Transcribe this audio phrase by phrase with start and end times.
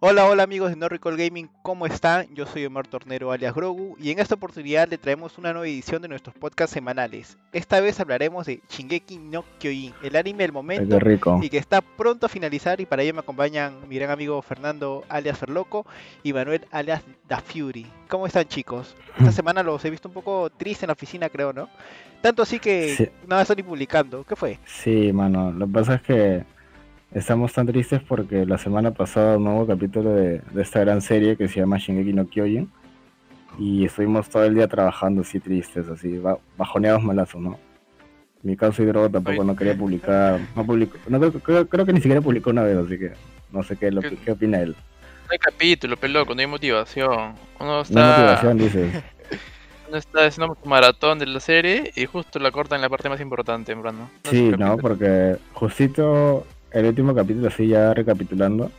[0.00, 2.32] Hola, hola amigos de No Recall Gaming, ¿cómo están?
[2.32, 6.00] Yo soy Omar Tornero alias Grogu y en esta oportunidad le traemos una nueva edición
[6.00, 7.36] de nuestros podcasts semanales.
[7.52, 11.00] Esta vez hablaremos de Shingeki no Kyojin, el anime del momento
[11.42, 15.02] y que está pronto a finalizar y para ello me acompañan mi gran amigo Fernando
[15.08, 15.84] alias Ferloco
[16.22, 17.88] y Manuel alias Da Fury.
[18.08, 18.94] ¿Cómo están chicos?
[19.18, 21.68] Esta semana los he visto un poco tristes en la oficina creo, ¿no?
[22.20, 24.22] Tanto así que nada están ni publicando.
[24.22, 24.60] ¿Qué fue?
[24.64, 26.44] Sí, mano, lo que pasa es que
[27.12, 31.48] Estamos tan tristes porque la semana pasada un nuevo capítulo de, esta gran serie que
[31.48, 32.70] se llama Shingeki no Kyojin
[33.58, 36.20] y estuvimos todo el día trabajando así tristes, así
[36.56, 37.58] bajoneados malazos, ¿no?
[38.42, 42.20] Mi caso Hidrogo tampoco no quería publicar, no publicó, no, creo, creo, que ni siquiera
[42.20, 43.12] publicó una vez, así que
[43.50, 44.76] no sé qué, lo, qué, opina él.
[45.26, 47.34] No hay capítulo, peloco, no hay motivación.
[47.58, 47.94] Uno está...
[47.94, 49.02] No hay motivación, dices.
[49.88, 53.08] Uno está haciendo un maratón de la serie y justo la corta en la parte
[53.08, 54.06] más importante, en verdad.
[54.24, 58.70] sí, no, porque justito el último capítulo, así ya recapitulando,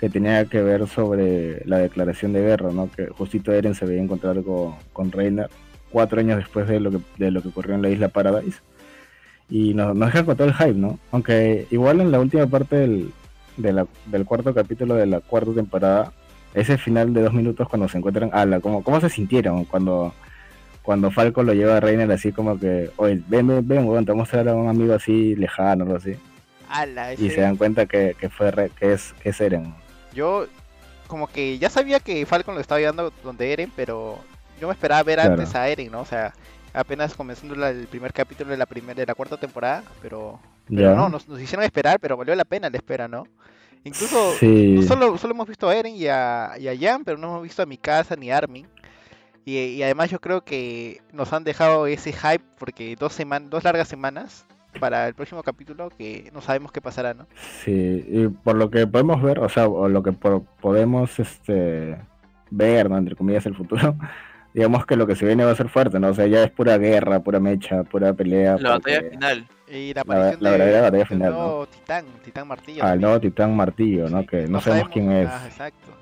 [0.00, 2.90] que tenía que ver sobre la declaración de guerra, ¿no?
[2.90, 5.48] Que justito Eren se veía encontrar con, con Reiner
[5.90, 8.60] cuatro años después de lo que de lo que ocurrió en la isla Paradise.
[9.50, 10.98] Y nos, nos deja todo el hype, ¿no?
[11.10, 13.10] Aunque igual en la última parte del,
[13.56, 16.12] del cuarto capítulo de la cuarta temporada,
[16.54, 20.12] ese final de dos minutos cuando se encuentran, ala, ¿cómo, cómo se sintieron cuando
[20.82, 24.08] cuando Falco lo lleva a Reiner así como que, oye, ven, ven, ven, te vamos
[24.08, 26.14] a mostrar a un amigo así lejano, algo así.
[27.18, 29.74] Y se dan cuenta que, fue que es, que es Eren.
[30.14, 30.46] Yo
[31.06, 34.18] como que ya sabía que Falcon lo estaba llevando donde Eren, pero
[34.60, 36.00] yo me esperaba ver antes a Eren, ¿no?
[36.00, 36.34] O sea,
[36.72, 40.38] apenas comenzando el primer capítulo de la primera de la cuarta temporada, pero,
[40.68, 43.26] no, nos, hicieron esperar, pero valió la pena la espera, ¿no?
[43.84, 44.34] Incluso
[44.86, 47.62] solo, solo hemos visto a Eren y a, y a Jan, pero no hemos visto
[47.62, 48.66] a Mikasa ni a Armin.
[49.44, 53.64] Y, y, además yo creo que nos han dejado ese hype porque dos, semanas dos
[53.64, 54.44] largas semanas
[54.78, 57.26] para el próximo capítulo que no sabemos qué pasará, ¿no?
[57.64, 61.98] Sí, y por lo que podemos ver, o sea, o lo que podemos este
[62.50, 62.96] ver, ¿no?
[62.98, 63.96] entre comillas, el futuro,
[64.54, 66.08] digamos que lo que se viene va a ser fuerte, ¿no?
[66.08, 68.56] O sea, ya es pura guerra, pura mecha, pura pelea.
[68.58, 69.46] La batalla final.
[69.70, 71.28] Y la aparición la, verdadera batalla final.
[71.28, 72.84] El nuevo Titán, Titán Martillo.
[72.84, 74.26] Ah, el nuevo Titán Martillo, ¿no?
[74.26, 75.28] Que no, sabemos, quién es.
[75.28, 75.92] Ah, exacto.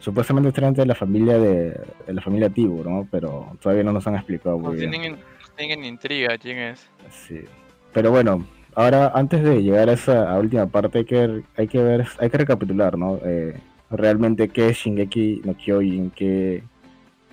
[0.00, 1.70] Supuestamente es de la familia de,
[2.06, 3.06] de, la familia Tibur, ¿no?
[3.10, 4.90] Pero todavía no nos han explicado muy bien.
[4.90, 5.18] Tienen,
[5.56, 6.88] tienen intriga quién es.
[7.10, 7.44] Sí.
[7.92, 12.06] Pero bueno, ahora antes de llegar a esa última parte hay que, hay que ver,
[12.18, 13.18] hay que recapitular, ¿no?
[13.24, 13.58] Eh,
[13.90, 16.62] realmente qué es Shingeki no Kyojin, qué,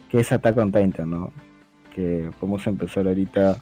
[0.10, 1.32] qué es Attack on Titan, ¿no?
[1.94, 3.58] Que vamos a empezar ahorita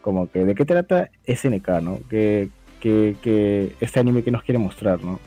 [0.00, 2.00] como que de qué trata SNK, ¿no?
[2.08, 2.48] Que,
[2.80, 5.20] que, que este anime que nos quiere mostrar, ¿no?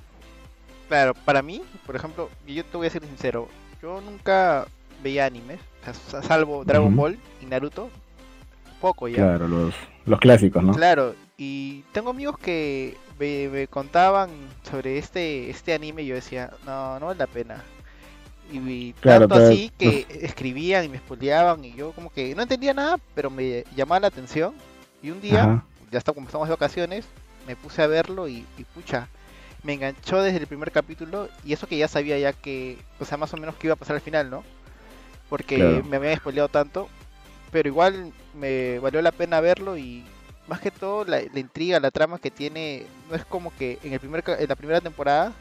[0.87, 3.47] Claro, para mí, por ejemplo, yo te voy a ser sincero,
[3.81, 4.67] yo nunca
[5.03, 5.59] veía animes,
[6.23, 7.89] salvo Dragon Ball y Naruto,
[8.81, 9.15] poco ya.
[9.15, 9.73] Claro, los,
[10.05, 10.73] los clásicos, ¿no?
[10.73, 14.29] Claro, y tengo amigos que me, contaban
[14.63, 17.63] sobre este, este anime y yo decía, no, no vale la pena.
[18.51, 22.97] Y, tanto así que escribían y me spoileaban y yo como que no entendía nada,
[23.15, 24.53] pero me llamaba la atención.
[25.01, 27.05] Y un día, ya está, como estamos de vacaciones,
[27.47, 29.07] me puse a verlo y, pucha,
[29.63, 33.17] me enganchó desde el primer capítulo y eso que ya sabía ya que, o sea,
[33.17, 34.43] más o menos que iba a pasar al final, ¿no?
[35.29, 36.87] Porque me había spoileado tanto
[37.55, 40.03] pero igual me valió la pena verlo y
[40.45, 43.99] más que todo la, intriga, la trama que tiene, no es como que en, el
[44.01, 45.31] primer, en la primera temporada,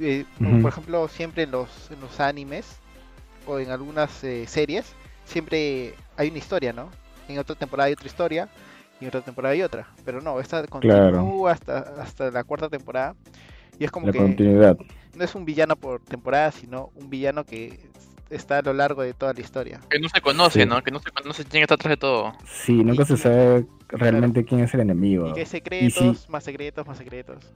[0.00, 0.24] eh,
[0.60, 2.78] por ejemplo, siempre en los, en los animes
[3.46, 4.94] o en algunas eh, series,
[5.24, 6.90] siempre hay una historia, ¿no?
[7.28, 8.48] En otra temporada hay otra historia
[8.98, 13.14] y en otra temporada hay otra, pero no, esta continúa hasta, hasta la cuarta temporada
[13.78, 14.76] y es como la que continuidad.
[15.14, 17.78] no es un villano por temporada, sino un villano que
[18.30, 19.80] está a lo largo de toda la historia.
[19.88, 20.82] Que no se conoce, ¿no?
[20.82, 22.32] Que no se conoce quién está atrás de todo.
[22.44, 25.30] Sí, nunca se sabe realmente quién es el enemigo.
[25.30, 27.52] Y que secretos, más secretos, más secretos.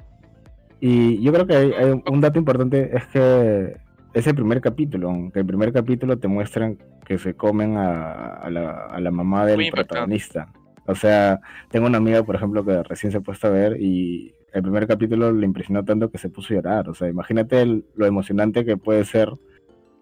[0.81, 3.77] Y yo creo que hay, un dato importante es que
[4.15, 9.11] es el primer capítulo, que el primer capítulo te muestran que se comen a, la,
[9.11, 10.53] mamá del protagonista.
[10.87, 14.35] O sea, tengo una amiga, por ejemplo, que recién se ha puesto a ver y
[14.53, 16.89] el primer capítulo le impresionó tanto que se puso a llorar.
[16.89, 17.65] O sea, imagínate
[17.95, 19.31] lo emocionante que puede ser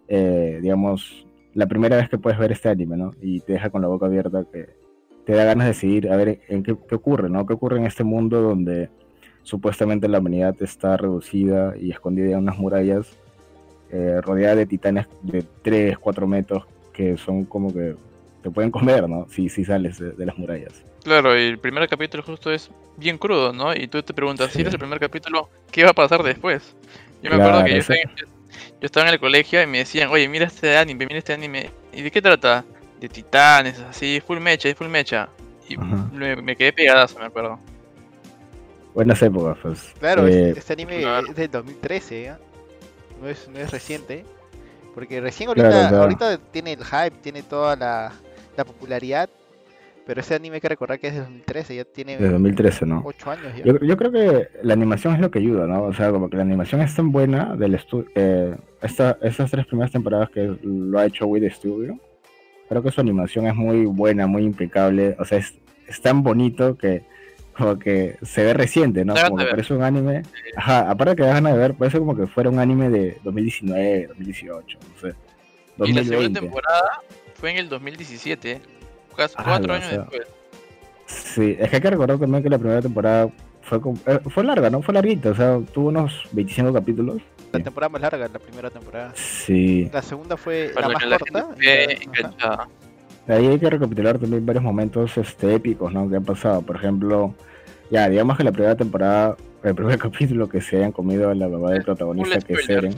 [0.09, 3.13] eh, digamos, la primera vez que puedes ver este anime, ¿no?
[3.21, 4.69] Y te deja con la boca abierta que
[5.25, 7.45] te da ganas de seguir a ver en qué, ocurre, ¿no?
[7.45, 8.89] ¿Qué ocurre en este mundo donde
[9.43, 13.17] supuestamente la humanidad está reducida y escondida en unas murallas
[13.91, 17.95] eh, rodeada de titanes de 3, 4 metros que son como que
[18.41, 19.27] te pueden comer, ¿no?
[19.29, 20.83] Si, si sales de, las murallas.
[21.03, 23.73] Claro, y el primer capítulo justo es bien crudo, ¿no?
[23.75, 26.75] Y tú te preguntas, si es el primer capítulo, ¿qué va a pasar después?
[27.21, 28.38] Yo me acuerdo que yo
[28.79, 31.69] yo estaba en el colegio y me decían, oye, mira este anime, mira este anime.
[31.93, 32.65] ¿Y de qué trata?
[32.99, 35.29] De titanes, así, full mecha, full mecha.
[35.67, 37.59] Y me, quedé pegadazo, me acuerdo.
[38.93, 39.93] Buenas épocas, pues.
[39.99, 42.33] Claro, eh, este anime es del 2013, ¿eh?
[43.21, 44.25] no es, no es reciente.
[44.95, 48.11] Porque recién ahorita, ahorita tiene el hype, tiene toda la,
[48.57, 49.29] la popularidad,
[50.09, 53.03] pero ese anime hay que recordar que es de 2013, ya tiene de 2013, ¿no?
[53.05, 53.63] 8 años ya.
[53.63, 55.83] Yo, creo que la animación es lo que ayuda, ¿no?
[55.83, 58.09] O sea, como que la animación es tan buena del estudio.
[58.15, 61.99] Eh, esta, estas tres primeras temporadas que lo ha hecho Wii Studio,
[62.67, 65.15] creo que su animación es muy buena, muy impecable.
[65.19, 65.53] O sea, es,
[65.87, 67.03] es tan bonito que
[67.55, 69.13] como que se ve reciente, ¿no?
[69.13, 70.23] Como que parece un anime.
[70.55, 74.79] Ajá, aparte que dejan de ver, parece como que fuera un anime de 2019, 2018,
[74.79, 75.15] no sé.
[75.85, 77.01] Y la segunda temporada
[77.35, 78.59] fue en el 2017,
[79.19, 80.27] casi ah, cuatro años después.
[81.05, 83.29] Sí, es que hay que recordar también que la primera temporada
[83.61, 84.81] fue, eh, fue larga, ¿no?
[84.81, 87.21] Fue larguita, o sea, tuvo unos 25 capítulos.
[87.51, 89.11] La temporada más larga, la primera temporada.
[89.15, 89.89] Sí.
[89.91, 91.49] La segunda fue la más corta.
[93.27, 96.09] Ahí hay que recapitular también varios momentos este, épicos, ¿no?
[96.09, 96.61] Que han pasado.
[96.63, 97.35] Por ejemplo,
[97.91, 101.71] ya, digamos que la primera temporada, el primer capítulo que se hayan comido la mamá
[101.71, 102.95] del protagonista, que es Eren.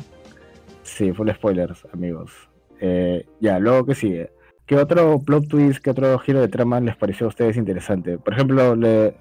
[0.83, 2.31] Sí, full spoilers, amigos.
[2.79, 4.31] Eh, ya, luego que sigue.
[4.71, 8.17] ¿Qué otro plot twist, qué otro giro de trama les pareció a ustedes interesante?
[8.17, 9.17] Por ejemplo, le,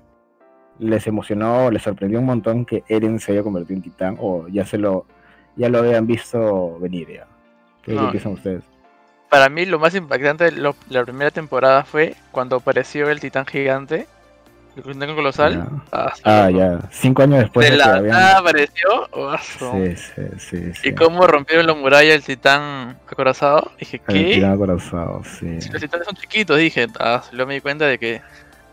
[0.78, 4.64] les emocionó, les sorprendió un montón que Eren se haya convertido en titán o ya
[4.64, 5.06] se lo
[5.56, 7.26] ya lo habían visto venir ya.
[7.82, 8.62] ¿Qué piensan ustedes?
[9.28, 14.06] Para mí lo más impactante de la primera temporada fue cuando apareció el titán gigante
[14.76, 15.68] el colosal.
[15.92, 16.80] Ah, ah ya.
[16.90, 17.70] Cinco años después.
[17.70, 19.08] De, la nada apareció.
[19.40, 19.96] sí,
[20.38, 23.72] sí, sí, Y cómo rompieron la muralla el titán acorazado.
[23.78, 24.28] Dije, ¿qué?
[24.28, 25.60] El titán acorazado, sí.
[25.60, 26.86] Si los titanes son chiquitos, dije.
[26.98, 28.22] Ah, luego me di cuenta de que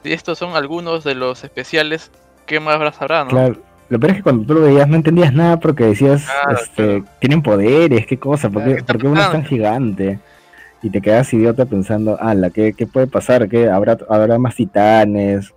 [0.04, 2.12] estos son algunos de los especiales.
[2.46, 3.30] ¿Qué más habrá, no?
[3.30, 3.68] Claro.
[3.90, 7.42] Lo peor es que cuando tú lo veías no entendías nada porque decías, este, tienen
[7.42, 10.20] poderes, qué cosa, ¿por qué, ¿por qué uno es tan gigante?
[10.84, 13.48] Y te quedas idiota pensando, ala, ¿qué, qué puede pasar?
[13.48, 15.54] ¿Qué, habrá, ¿Habrá más titanes?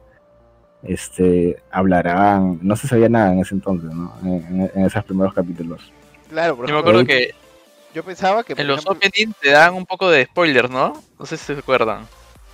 [0.82, 4.12] Este, hablarán, no se sabía nada en ese entonces, ¿no?
[4.24, 5.92] En, esos primeros capítulos.
[6.28, 7.34] Claro, yo me acuerdo que
[7.94, 11.02] yo pensaba que en los openings te dan un poco de spoilers, ¿no?
[11.18, 12.06] No sé si se acuerdan.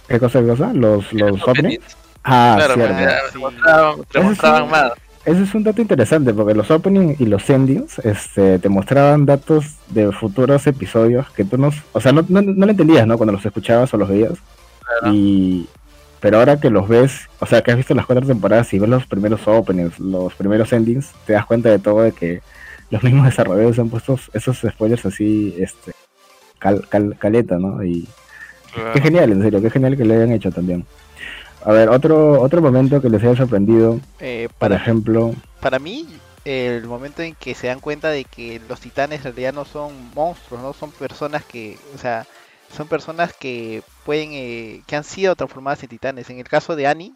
[0.08, 0.72] ¿Qué cosa, qué cosa?
[0.72, 1.96] ¿Los, los, openings?
[2.24, 4.04] Ah, claro, cierto.
[4.10, 4.92] Te mostraban, más.
[5.24, 9.74] Ese es un dato interesante porque los openings y los endings este, te mostraban datos
[9.88, 13.16] de futuros episodios que tú no, o sea, no, no, no lo entendías, ¿no?
[13.16, 14.34] Cuando los escuchabas o los veías.
[15.10, 15.68] Y,
[16.26, 18.90] pero ahora que los ves, o sea, que has visto las cuatro temporadas y ves
[18.90, 22.42] los primeros openings, los primeros endings, te das cuenta de todo de que
[22.90, 25.92] los mismos desarrolladores han puesto esos spoilers así, este,
[26.58, 27.80] caleta, ¿no?
[27.84, 28.08] Y
[28.92, 30.84] qué genial, en serio, qué genial que le hayan hecho también.
[31.64, 35.34] A ver, otro otro momento que les haya sorprendido, eh, para, por ejemplo...
[35.60, 36.08] Para mí,
[36.44, 39.92] el momento en que se dan cuenta de que los titanes en realidad no son
[40.12, 42.26] monstruos, no son personas que, o sea,
[42.76, 46.30] son personas que pueden, eh, que han sido transformadas en titanes.
[46.30, 47.12] En el caso de Annie,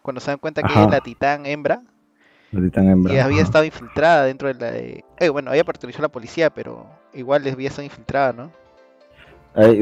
[0.00, 1.82] cuando se dan cuenta que es la titán hembra,
[2.52, 4.70] la titán hembra, y había estado infiltrada dentro de la...
[5.18, 8.52] Eh, bueno, había pertenecido a la policía, pero igual les había estado infiltrada, ¿no?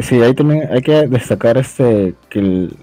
[0.02, 2.76] sí, ahí también hay que destacar este que el,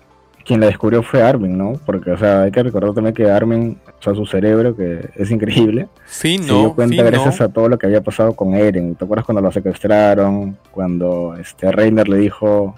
[0.45, 1.73] quien la descubrió fue Armin, ¿no?
[1.83, 5.31] Porque, o sea, hay que recordar también que Armin, o sea, su cerebro, que es
[5.31, 8.94] increíble, sí, no, se dio cuenta gracias a todo lo que había pasado con Eren.
[8.94, 10.56] ¿Te acuerdas cuando lo secuestraron?
[10.71, 12.75] Cuando este Reiner le dijo...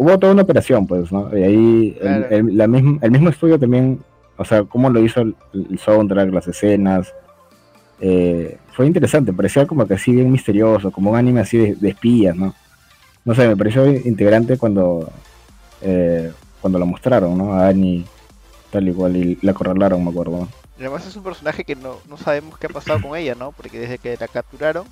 [0.00, 1.28] Hubo toda una operación, pues, ¿no?
[1.36, 4.00] Y ahí el, la el mismo estudio también,
[4.38, 5.34] o sea, cómo lo hizo el,
[5.78, 7.12] soundtrack, las escenas,
[8.00, 11.90] eh, fue interesante, parecía como que así bien misterioso, como un anime así de, de
[11.90, 12.54] espías, ¿no?
[13.26, 15.12] No sé, me pareció integrante cuando...
[15.82, 16.32] Eh,
[16.62, 17.52] cuando la mostraron, ¿no?
[17.52, 18.06] A Annie
[18.70, 20.48] tal igual y la acorralaron, me acuerdo.
[20.78, 23.52] además es un personaje que no, no sabemos qué ha pasado con ella, ¿no?
[23.52, 24.86] Porque desde que la capturaron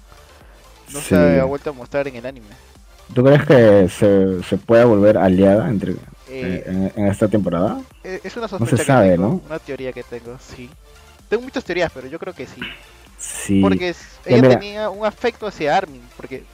[0.92, 2.67] no se ha vuelto a mostrar en el anime.
[3.14, 5.94] ¿Tú crees que se, se pueda volver aliada entre
[6.28, 7.80] eh, en, esta temporada?
[8.04, 9.40] Eh, es una sospecha no se sabe, ¿no?
[9.46, 10.68] Una teoría que tengo, sí.
[11.28, 12.60] Tengo muchas teorías, pero yo creo que sí.
[13.18, 13.60] Sí.
[13.60, 13.94] Porque
[14.26, 16.44] ella tenía un afecto hacia Armin, porque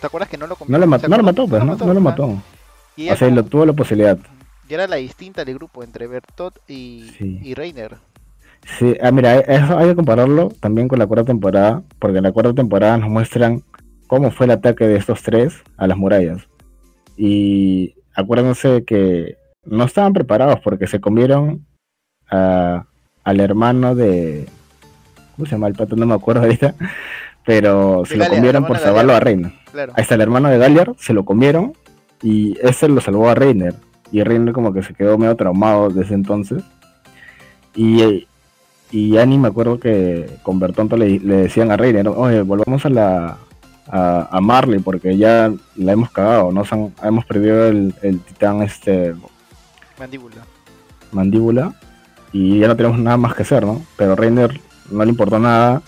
[0.00, 2.42] ¿te acuerdas que no lo No, lo, no lo mató, pues, no, no lo mató.
[2.96, 4.18] Y o sea, lo, tuvo la posibilidad.
[4.68, 7.96] Y era la distinta del grupo entre Bertot y, y Reiner.
[8.78, 12.32] Sí, ah, mira, eso hay que compararlo también con la cuarta temporada, porque en la
[12.32, 13.62] cuarta temporada nos muestran
[14.12, 16.46] cómo fue el ataque de estos tres a las murallas.
[17.16, 21.64] Y acuérdense que no estaban preparados porque se comieron
[22.30, 22.84] a,
[23.24, 24.46] al hermano de...
[25.34, 25.96] ¿Cómo se llama el pato?
[25.96, 26.74] No me acuerdo ahorita.
[27.46, 29.52] Pero se lo comieron por salvarlo a Reiner.
[29.72, 31.72] Ahí está el hermano de Galliard, se lo comieron
[32.22, 33.74] y ese lo salvó a Reiner.
[34.10, 36.62] Y Reiner como que se quedó medio traumado desde entonces.
[37.74, 38.26] Y,
[38.90, 43.38] y Annie me acuerdo que con Bertonto le, decían a Reiner, oye, volvamos a la
[43.92, 46.64] a, Marley porque ya la hemos cagado, ¿no?
[47.02, 47.94] hemos perdido el,
[48.26, 49.14] titán este
[49.98, 50.36] mandíbula.
[51.12, 51.74] Mandíbula
[52.32, 53.82] y ya no tenemos nada más que hacer, ¿no?
[53.98, 54.58] Pero Reiner
[54.90, 55.82] no le importó nada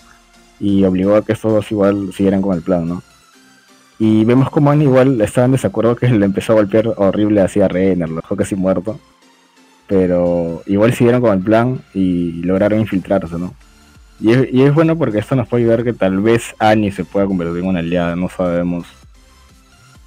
[0.59, 3.01] y obligó a que estos dos igual siguieran con el plan, ¿no?
[3.97, 7.67] Y vemos como Annie igual estaba en desacuerdo que le empezó a golpear horrible hacia
[7.67, 8.99] Reiner, lo dejó casi muerto.
[9.87, 13.53] Pero igual siguieron con el plan y lograron infiltrarse, ¿no?
[14.19, 17.03] Y es, y es bueno porque esto nos puede ayudar que tal vez Annie se
[17.03, 18.87] pueda convertir en una aliada, no sabemos.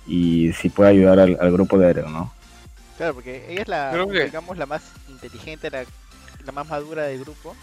[0.06, 2.32] Y si puede ayudar al, grupo de Eren, ¿no?
[2.96, 5.84] Claro, porque ella es la, digamos, la más inteligente, la,
[6.44, 7.54] la más madura del grupo,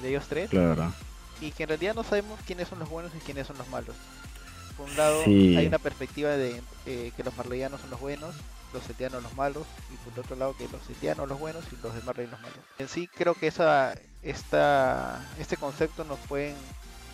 [0.00, 0.50] de ellos tres.
[0.50, 0.92] Claro.
[1.40, 3.96] Y que en realidad no sabemos quiénes son los buenos y quiénes son los malos.
[4.76, 8.34] Por un lado, hay una perspectiva de eh, que los marleyanos son los buenos,
[8.72, 11.94] los setianos los malos, y por otro lado que los setianos los buenos y los
[11.94, 12.58] de Marley los malos.
[12.78, 16.54] En sí creo que esa, esta, este concepto nos pueden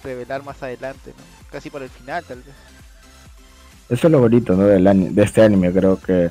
[0.03, 1.13] revelar más adelante,
[1.51, 2.55] casi por el final tal vez.
[3.89, 4.65] Eso es lo bonito ¿no?
[4.65, 6.31] Del de este anime, creo que,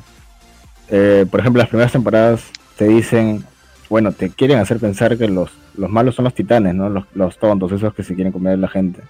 [0.90, 2.44] eh, por ejemplo, las primeras temporadas
[2.78, 3.46] te dicen,
[3.90, 6.90] bueno, te quieren hacer pensar que los, los malos son los titanes, ¿no?
[6.90, 9.02] Los, los tontos, esos que se quieren comer a la gente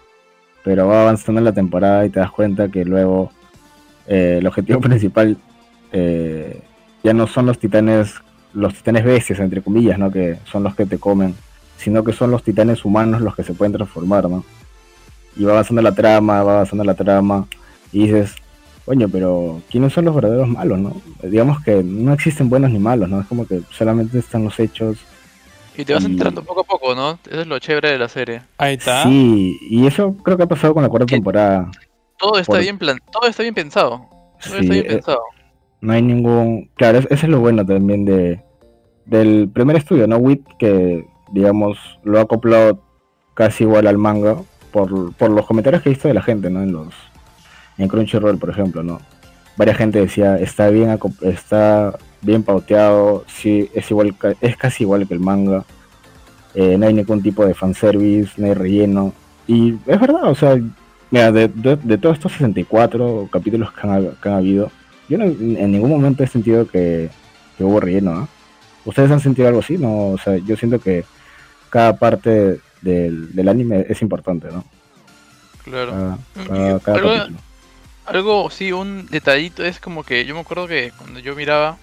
[0.63, 3.31] pero va avanzando en la temporada y te das cuenta que luego
[4.07, 5.37] eh, el objetivo principal
[5.93, 6.61] eh,
[7.03, 8.13] ya no son los titanes,
[8.53, 10.11] los titanes bestias, entre comillas, ¿no?
[10.11, 11.35] Que son los que te comen,
[11.77, 14.43] sino que son los titanes humanos los que se pueden transformar, ¿no?
[15.37, 17.47] Y va avanzando la trama, va avanzando la trama,
[17.91, 18.35] y dices,
[18.85, 21.01] coño, pero ¿quiénes son los verdaderos malos, no?
[21.23, 23.21] Digamos que no existen buenos ni malos, ¿no?
[23.21, 24.97] Es como que solamente están los hechos
[25.75, 27.17] y te vas entrando poco a poco, ¿no?
[27.29, 28.43] Eso es lo chévere de la serie.
[28.57, 29.03] Ahí está.
[29.03, 31.71] Sí, y eso creo que ha pasado con la cuarta temporada.
[32.17, 34.07] Todo está bien plan todo está bien pensado.
[34.43, 35.21] Todo está bien eh, pensado.
[35.83, 36.69] No hay ningún.
[36.75, 38.41] Claro, eso es lo bueno también de
[39.05, 40.15] del primer estudio, ¿no?
[40.15, 42.81] WIT, que digamos lo ha acoplado
[43.33, 44.37] casi igual al manga
[44.71, 46.63] por, por los comentarios que he visto de la gente, ¿no?
[46.63, 46.93] En los
[47.77, 49.01] en Crunchyroll, por ejemplo, ¿no?
[49.57, 55.15] Varias gente decía, está bien está bien pauteado, sí, es igual es casi igual que
[55.15, 55.65] el manga.
[56.55, 59.11] Eh, no hay ningún tipo de fanservice, no hay relleno.
[59.47, 60.57] Y es verdad, o sea,
[61.11, 61.49] mira, de,
[61.97, 64.71] todos estos 64 capítulos que han, habido,
[65.09, 67.09] yo en ningún momento he sentido que,
[67.59, 68.27] hubo relleno.
[68.83, 69.77] ¿Ustedes han sentido algo así?
[69.77, 71.05] No, o sea, yo siento que
[71.69, 74.65] cada parte del, anime es importante, ¿no?
[75.63, 76.17] Claro.
[76.85, 77.37] algo,
[78.05, 81.77] algo, sí, un detallito es como que yo me acuerdo que cuando yo miraba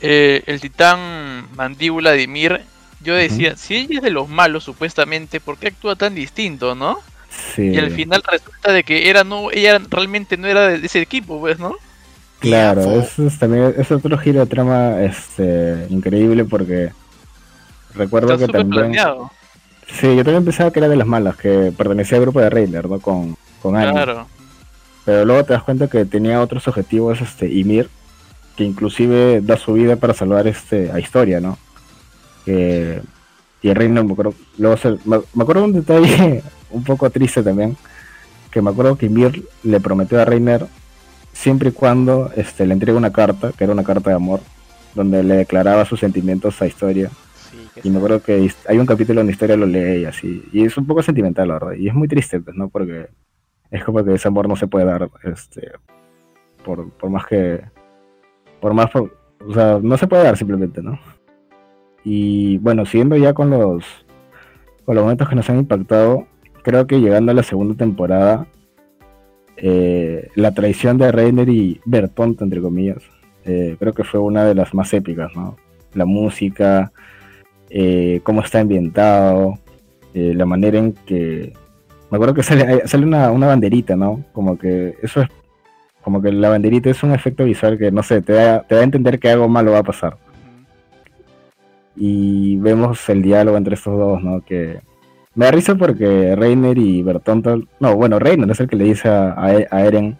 [0.00, 2.62] eh, el titán mandíbula de Mir,
[3.02, 6.98] yo decía, si ella es de los malos supuestamente, ¿por qué actúa tan distinto, no?
[7.56, 11.40] Y al final resulta de que era no, ella realmente no era de ese equipo,
[11.40, 11.76] pues, ¿no?
[12.40, 16.90] Claro, eso es también es otro giro de trama este increíble porque
[17.94, 18.94] recuerdo que también
[19.86, 22.88] Sí, yo también pensaba que era de las malas, que pertenecía al grupo de Reiner,
[22.88, 23.00] ¿no?
[23.00, 24.26] Con, con Claro.
[25.04, 27.88] Pero luego te das cuenta que tenía otros objetivos este Ymir
[28.56, 31.58] que inclusive da su vida para salvar este a Historia, ¿no?
[32.44, 33.00] Que,
[33.62, 37.76] y Reiner, me acuerdo, luego me, acuerdo un detalle un poco triste también,
[38.50, 40.66] que me acuerdo que Mir le prometió a Reiner
[41.32, 44.40] siempre y cuando este, le entregue una carta, que era una carta de amor,
[44.94, 47.10] donde le declaraba sus sentimientos a Historia.
[47.82, 50.76] y me acuerdo que hay un capítulo donde Historia lo lee y así, y es
[50.76, 52.68] un poco sentimental, la verdad, y es muy triste, pues, ¿no?
[52.68, 53.08] Porque
[53.70, 55.72] es como que ese amor no se puede dar, este,
[56.64, 57.62] por, por más que
[58.60, 59.10] por más, o
[59.52, 60.98] sea, no se puede dar simplemente, ¿no?
[62.04, 63.84] Y bueno, siguiendo ya con los,
[64.84, 66.26] con los momentos que nos han impactado,
[66.62, 68.46] creo que llegando a la segunda temporada,
[69.56, 73.02] eh, la traición de Reiner y Bertont, entre comillas,
[73.44, 75.56] eh, creo que fue una de las más épicas, ¿no?
[75.94, 76.92] La música,
[77.68, 79.58] eh, cómo está ambientado,
[80.12, 81.52] la manera en que...
[82.10, 84.24] Me acuerdo que sale, sale una, una banderita, ¿no?
[84.32, 85.28] Como que eso es
[86.02, 88.80] como que la banderita es un efecto visual que, no sé, te da, te da
[88.80, 90.16] a entender que algo malo va a pasar.
[92.02, 94.40] Y vemos el diálogo entre estos dos, ¿no?
[94.40, 94.80] Que
[95.34, 97.62] me da risa porque Reiner y Bertonto...
[97.78, 100.16] No, bueno, Reiner es el que le dice a, a Eren,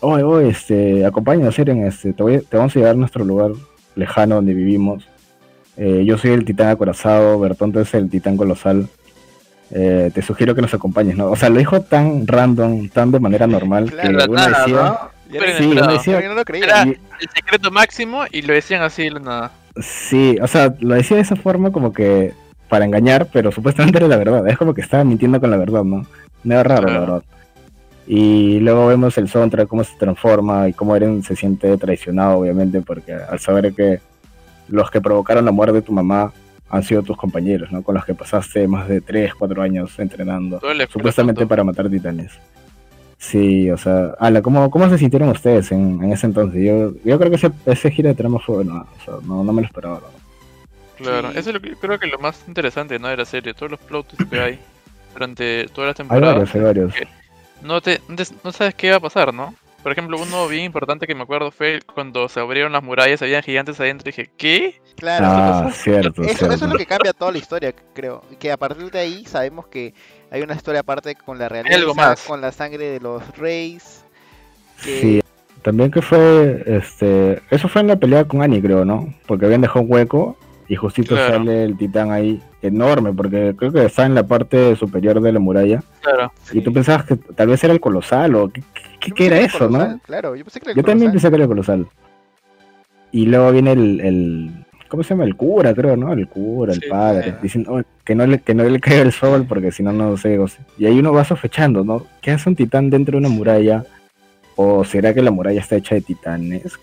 [0.00, 3.52] oye, oye, este, acompáñanos Eren, este, te, voy, te vamos a llevar a nuestro lugar
[3.94, 5.08] lejano donde vivimos.
[5.76, 8.88] Eh, yo soy el titán acorazado, Bertonto es el titán colosal.
[9.70, 11.30] Eh, te sugiero que nos acompañes, ¿no?
[11.30, 14.98] O sea, lo dijo tan random, tan de manera normal que uno decía...
[15.58, 16.20] Sí, uno decía...
[16.28, 16.64] no lo creía.
[16.64, 19.52] Era el secreto máximo y lo decían así de nada.
[19.76, 22.32] Sí, o sea, lo decía de esa forma como que
[22.68, 24.48] para engañar, pero supuestamente era la verdad.
[24.48, 26.06] Es como que estaba mintiendo con la verdad, ¿no?
[26.44, 27.22] No era raro, la verdad.
[28.06, 32.82] Y luego vemos el soundtrack, cómo se transforma y cómo Eren se siente traicionado, obviamente,
[32.82, 34.00] porque al saber que
[34.68, 36.32] los que provocaron la muerte de tu mamá
[36.68, 37.82] han sido tus compañeros, ¿no?
[37.82, 42.32] Con los que pasaste más de 3, 4 años entrenando, supuestamente para matar titanes.
[43.30, 46.62] Sí, o sea, ala, ¿cómo, ¿cómo se sintieron ustedes en, ese entonces?
[46.62, 49.50] Yo, yo creo que ese, ese giro de trama fue bueno, o sea, no, no
[49.50, 50.02] me lo esperaba.
[50.98, 53.08] Claro, eso es lo que, creo que lo más interesante ¿no?
[53.08, 54.58] de la serie, todos los plots que hay.
[55.14, 56.28] durante todas las temporadas.
[56.28, 56.94] Hay varios, hay varios.
[57.62, 57.98] No, te,
[58.44, 59.54] no sabes qué va a pasar, ¿no?
[59.82, 63.42] Por ejemplo, uno bien importante que me acuerdo fue cuando se abrieron las murallas, habían
[63.42, 64.82] gigantes adentro y dije, ¿qué?
[64.96, 68.22] Claro, ah, cierto, eso, es lo que cambia toda la historia, creo.
[68.38, 69.92] Que a partir de ahí sabemos que
[70.30, 74.04] hay una historia aparte con la realidad, con la sangre de los reyes.
[74.78, 75.20] Sí,
[75.62, 79.12] también que fue, este, eso fue en la pelea con Annie, creo, ¿no?
[79.26, 80.36] Porque habían dejado un hueco
[80.68, 85.20] y justito sale el titán ahí enorme, porque creo que está en la parte superior
[85.20, 85.82] de la muralla.
[86.02, 86.32] Claro.
[86.52, 88.62] Y tú pensabas que tal vez era el colosal o qué,
[89.14, 90.00] qué, era eso, ¿no?
[90.00, 91.86] Claro, yo pensé que era el Yo también pensé que era el colosal.
[93.12, 94.63] Y luego viene el, el,
[94.94, 95.24] ¿cómo se llama?
[95.24, 96.12] El cura, creo, ¿no?
[96.12, 99.72] El cura, el padre, diciendo que no le que no le caiga el sol porque
[99.72, 100.38] si no no sé.
[100.78, 102.06] Y ahí uno va sospechando, ¿no?
[102.20, 103.84] ¿Qué hace un titán dentro de una muralla?
[104.56, 106.78] ¿O será que la muralla está hecha de titanes?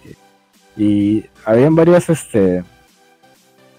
[0.78, 2.64] Y habían varias este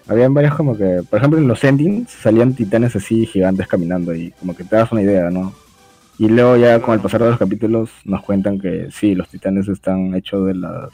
[0.07, 4.31] habían varias como que, por ejemplo, en los endings salían titanes así gigantes caminando y
[4.31, 5.53] como que te das una idea, ¿no?
[6.19, 9.67] Y luego ya con el pasar de los capítulos nos cuentan que sí, los titanes
[9.67, 10.89] están hechos de las...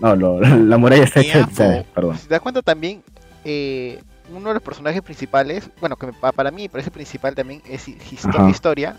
[0.00, 2.18] No, la muralla está hecha de perdón.
[2.18, 3.02] Si te das cuenta también,
[3.44, 4.00] eh,
[4.32, 8.96] uno de los personajes principales, bueno, que para mí parece principal también es Historia,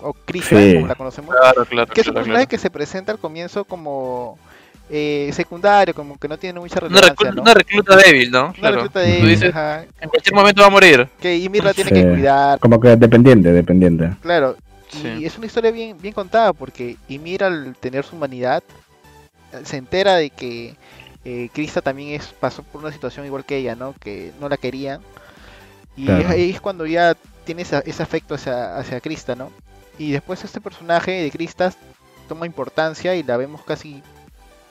[0.00, 3.18] o Krista, como la conocemos, claro, claro, que es un personaje que se presenta al
[3.18, 4.38] comienzo como
[4.90, 7.30] eh, secundario, como que no tiene mucha relevancia.
[7.30, 8.52] Una, recluta, débil, ¿no?
[8.58, 11.08] Una recluta débil, En cualquier momento va a morir.
[11.20, 12.58] Que Ymir la tiene que cuidar.
[12.58, 14.10] Como que dependiente, dependiente.
[14.20, 14.56] Claro.
[15.18, 18.62] Y es una historia bien, bien contada porque Ymir al tener su humanidad
[19.64, 20.76] se entera de que
[21.24, 23.94] eh, Krista también es, pasó por una situación igual que ella, ¿no?
[24.00, 25.00] Que no la querían.
[25.96, 29.50] Y ahí es cuando ya tiene ese afecto hacia, hacia Krista, ¿no?
[29.98, 31.72] Y después este personaje de Krista
[32.28, 34.02] toma importancia y la vemos casi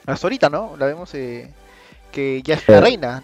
[0.06, 0.74] hasta ahorita, ¿no?
[0.78, 1.48] La vemos eh,
[2.10, 3.22] que ya es la reina.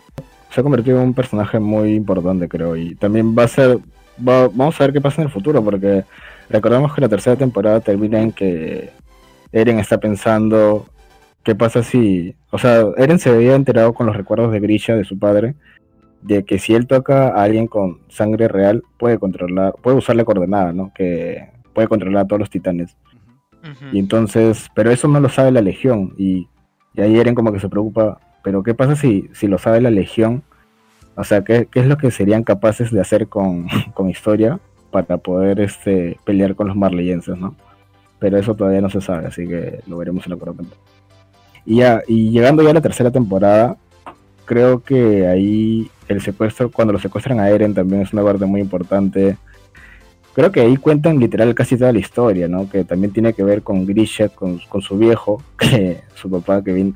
[0.51, 3.79] Se ha convertido en un personaje muy importante, creo, y también va a ser,
[4.17, 6.05] vamos a ver qué pasa en el futuro, porque
[6.49, 8.91] recordamos que la tercera temporada termina en que
[9.53, 10.87] Eren está pensando
[11.49, 15.05] qué pasa si, o sea, Eren se había enterado con los recuerdos de Grisha, de
[15.05, 15.55] su padre,
[16.21, 20.25] de que si él toca a alguien con sangre real, puede controlar, puede usar la
[20.25, 20.93] coordenada, ¿no?
[20.95, 22.97] Que puede controlar a todos los titanes.
[23.93, 26.49] Y entonces, pero eso no lo sabe la Legión, y
[26.99, 29.91] y ahí Eren como que se preocupa, pero ¿qué pasa si, si lo sabe la
[29.91, 30.43] Legión?
[31.15, 33.69] O sea, ¿qué, es lo que serían capaces de hacer con,
[34.11, 34.59] historia
[34.91, 37.55] para poder este, pelear con los marleyenses, ¿no?
[38.19, 40.77] Pero eso todavía no se sabe, así que lo veremos en la temporada.
[41.69, 43.77] Y, ya, y llegando ya a la tercera temporada,
[44.47, 48.63] creo que ahí el secuestro, cuando lo secuestran a Eren también es una parte muy
[48.63, 49.37] importante.
[50.35, 52.71] Creo que ahí cuentan literal casi toda la historia, ¿no?
[52.71, 56.73] Que también tiene que ver con Grisha, con, con su viejo, que su papá que
[56.73, 56.95] vino,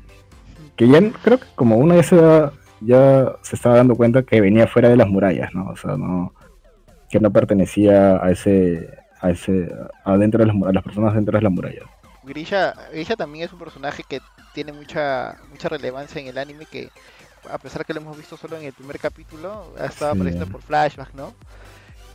[0.75, 2.17] que ya creo que como uno ya se
[2.81, 5.67] ya se estaba dando cuenta que venía fuera de las murallas, ¿no?
[5.67, 6.33] O sea, no
[7.11, 8.89] que no pertenecía a ese
[9.21, 9.71] a ese
[10.03, 11.85] adentro de las, a las personas dentro de las murallas.
[12.23, 14.21] Grisha, Grisha también es un personaje que
[14.53, 16.89] tiene mucha mucha relevancia en el anime que
[17.49, 20.61] a pesar que lo hemos visto solo en el primer capítulo, ha estado apareciendo por
[20.61, 21.33] flashback, ¿no?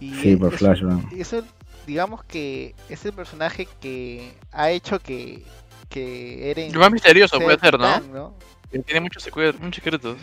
[0.00, 1.12] Y sí, por flashback.
[1.12, 1.42] Eso,
[1.86, 5.44] digamos que es el personaje que ha hecho que
[5.88, 6.72] que Eren...
[6.72, 8.34] Lo más misterioso puede ser, ¿no?
[8.84, 10.16] Tiene muchos, secretos.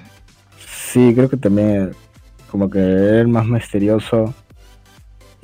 [0.67, 1.95] Sí, creo que también
[2.51, 4.33] como que es el más misterioso.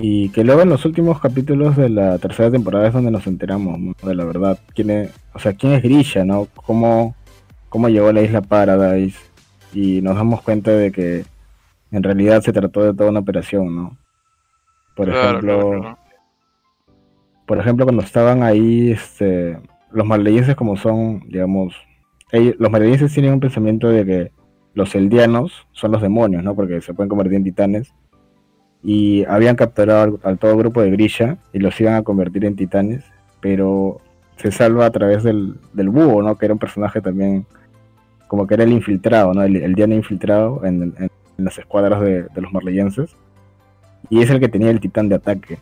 [0.02, 3.96] Y que luego en los últimos capítulos de la tercera temporada es donde nos enteramos
[4.02, 4.60] de la verdad.
[4.74, 6.48] ¿Quién es, o sea, quién es Grisha, ¿no?
[6.66, 7.16] ¿Cómo,
[7.70, 9.20] cómo llegó a la isla Paradise.
[9.74, 11.26] Y nos damos cuenta de que
[11.92, 13.98] en realidad se trató de toda una operación, ¿no?
[14.96, 15.98] Por ejemplo,
[17.46, 19.58] por ejemplo, cuando estaban ahí, este,
[19.92, 21.76] los malleyenses como son, digamos,
[22.32, 24.32] los malleyenses tienen un pensamiento de que
[24.74, 26.56] los eldianos son los demonios, ¿no?
[26.56, 27.94] Porque se pueden convertir en titanes.
[28.84, 33.04] Y habían capturado al, todo grupo de Grisha y los iban a convertir en titanes,
[33.40, 34.02] pero
[34.38, 36.36] se salva a través del, del búho, ¿no?
[36.36, 37.46] Que era un personaje también,
[38.28, 39.44] como que era el infiltrado, ¿no?
[39.44, 40.96] El, el infiltrado en,
[41.38, 43.16] las escuadras de, los marleyenses.
[44.10, 45.60] Y es el que tenía el titán de ataque.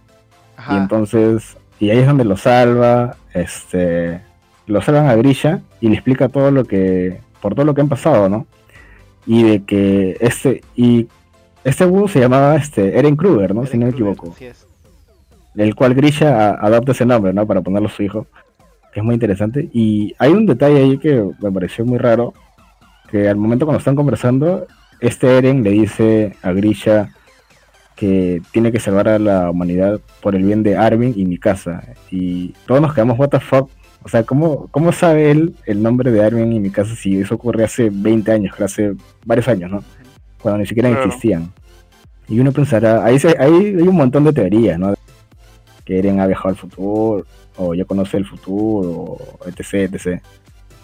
[0.70, 4.20] Y entonces y ahí es donde lo salva, este,
[4.68, 7.90] lo salvan a Grisha y le explica todo lo que, por todo lo que han
[7.90, 8.46] pasado, ¿no?
[9.26, 11.08] Y de que este, y
[11.64, 13.66] este búho se llamaba este, Eren Kruger, ¿no?
[13.66, 14.36] si no me equivoco.
[15.56, 17.46] El cual Grisha adopta ese nombre, ¿no?
[17.46, 18.28] Para ponerlo a su hijo,
[18.94, 19.70] que es muy interesante.
[19.74, 22.34] Y hay un detalle ahí que me pareció muy raro,
[23.10, 24.68] que al momento cuando están conversando,
[25.00, 27.10] este Eren le dice a Grisha,
[27.96, 31.84] que tiene que salvar a la humanidad por el bien de Armin y mi casa.
[32.10, 33.70] Y todos nos quedamos, what the fuck.
[34.04, 37.36] O sea, ¿cómo, ¿cómo sabe él el nombre de Armin y mi casa si eso
[37.36, 38.96] ocurre hace 20 años, hace
[39.26, 39.84] varios años, ¿no?
[40.42, 41.52] Cuando ni siquiera existían.
[42.28, 44.94] Y uno pensará, ahí, hay un montón de teorías, ¿no?
[45.84, 47.26] Que Eren ha viajado al futuro,
[47.58, 50.22] o ya conoce el futuro, o etc, etc.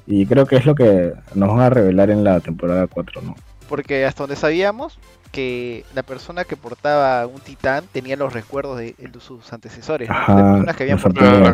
[0.08, 3.36] Y creo que es lo que nos van a revelar en la temporada 4, ¿no?
[3.70, 5.00] Porque hasta donde sabíamos,
[5.36, 10.84] que la persona que portaba un titán tenía los recuerdos de, sus antecesores, personas que
[10.84, 11.54] habían portado,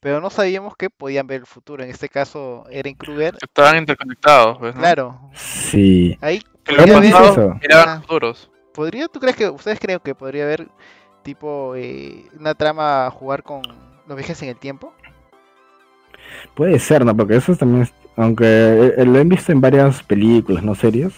[0.00, 1.82] pero no sabíamos que podían ver el futuro.
[1.82, 3.38] En este caso, Eren Kruger.
[3.40, 5.18] Estaban interconectados, pues, Claro.
[5.34, 6.18] Sí.
[6.20, 8.50] Ahí miraban futuros.
[8.72, 10.68] ¿Podría, tú crees que, ustedes creen que podría haber
[11.22, 13.62] tipo eh, una trama jugar con
[14.06, 14.94] los viajes en el tiempo?
[16.54, 17.16] Puede ser, ¿no?
[17.16, 20.74] Porque eso también, aunque eh, lo he visto en varias películas, ¿no?
[20.74, 21.12] Series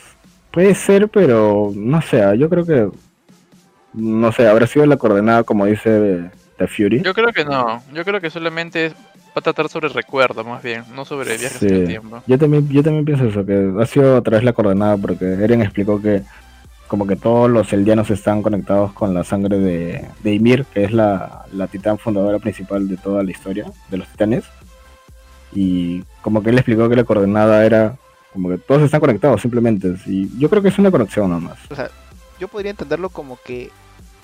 [0.50, 2.88] Puede ser, pero no sé, ah, yo creo que.
[3.92, 7.02] No sé, habrá sido la coordenada como dice The Fury.
[7.02, 8.92] Yo creo que no, yo creo que solamente
[9.35, 12.23] va a tratar sobre recuerdo más bien, no sobre viajes en el tiempo.
[12.27, 15.62] Yo también, yo también pienso eso, que ha sido otra vez la coordenada porque Eren
[15.62, 16.23] explicó que
[16.87, 20.92] como que todos los eldianos están conectados con la sangre de, de Ymir, que es
[20.92, 24.44] la, la titán fundadora principal de toda la historia de los titanes.
[25.53, 27.97] Y como que él explicó que la coordenada era
[28.33, 29.94] como que todos están conectados simplemente.
[30.07, 31.59] Y yo creo que es una conexión nomás.
[31.70, 31.90] O sea,
[32.38, 33.70] yo podría entenderlo como que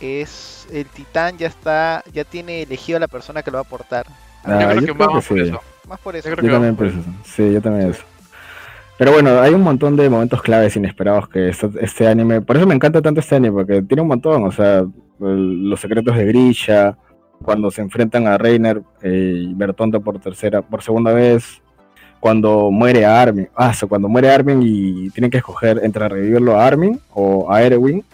[0.01, 3.66] es el titán ya está, ya tiene elegido a la persona que lo va a
[3.66, 4.07] aportar.
[4.44, 5.61] Ah, yo creo que por eso.
[5.88, 6.29] Más por eso.
[6.29, 6.98] Yo, también por eso.
[7.24, 8.03] Sí, yo también eso.
[8.96, 12.74] Pero bueno, hay un montón de momentos claves inesperados que este, anime, por eso me
[12.74, 14.85] encanta tanto este anime, porque tiene un montón, o sea,
[15.18, 16.98] los secretos de Grisha,
[17.42, 21.62] cuando se enfrentan a Reiner eh, y Bertonto por tercera, por segunda vez,
[22.20, 23.48] cuando muere Armin.
[23.57, 28.05] Ah, cuando muere Armin y tienen que escoger entre revivirlo a Armin o a Erwin,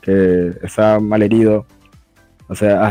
[0.00, 1.66] que está mal herido.
[2.48, 2.90] O sea,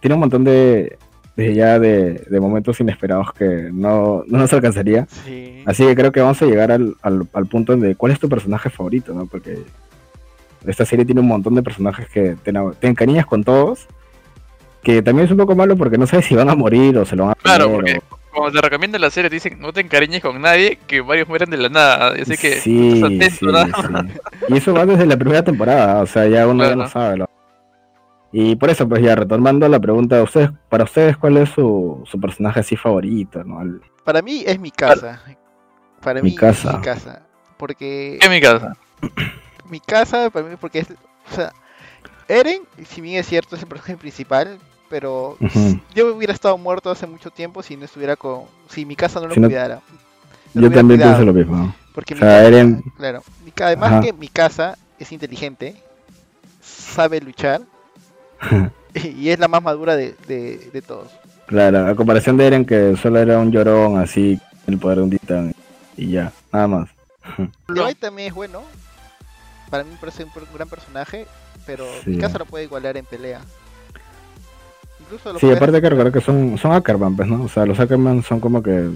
[0.00, 0.98] tiene un montón de,
[1.36, 5.06] ya de, momentos inesperados que no, no nos alcanzaría.
[5.66, 8.70] Así que creo que vamos a llegar al, al, punto de cuál es tu personaje
[8.70, 9.26] favorito, ¿no?
[9.26, 9.58] Porque
[10.66, 13.86] esta serie tiene un montón de personajes que te, te encariñas con todos.
[14.82, 17.16] Que también es un poco malo porque no sabes si van a morir o se
[17.16, 20.20] lo van a Claro, porque como te recomiendo la serie, te dicen no te encariñes
[20.20, 22.08] con nadie, que varios mueren de la nada.
[22.20, 23.46] Así que sí, sí,
[24.48, 27.24] Y eso va desde la primera temporada, o sea, ya uno ya no sabe.
[28.36, 32.02] Y por eso, pues ya retomando la pregunta de ustedes, para ustedes, ¿cuál es su,
[32.04, 33.44] su personaje así favorito?
[33.44, 33.78] ¿no?
[34.02, 35.22] Para mí es mi casa.
[36.02, 36.70] Para mi mí casa.
[36.70, 37.22] es mi casa.
[37.56, 38.18] Porque...
[38.20, 38.72] ¿Qué es mi casa?
[39.70, 40.90] mi casa, para mí, porque es...
[41.30, 41.52] O sea,
[42.26, 44.58] Eren, si bien es cierto, es el personaje principal,
[44.90, 45.36] pero
[45.94, 48.42] yo hubiera estado muerto hace mucho tiempo si no estuviera con.
[48.68, 49.80] Si mi casa no lo cuidara.
[50.54, 51.72] yo también pienso lo mismo.
[51.94, 53.22] Porque mi casa, claro,
[53.60, 55.76] además que mi casa es inteligente,
[56.60, 57.62] sabe luchar
[58.94, 61.08] y es la más madura de, de, todos.
[61.46, 65.10] Claro, a comparación de Eren que solo era un llorón así, el poder de un
[65.10, 65.54] titán
[65.96, 66.88] y ya, nada más.
[67.68, 68.62] Levi también es bueno,
[69.70, 71.26] para mí me parece un gran personaje,
[71.66, 73.40] pero mi casa lo puede igualar en pelea
[75.38, 77.44] sí, aparte que recordar que son, son Ackerman, pues, ¿no?
[77.44, 78.90] O sea, los Ackerman son como que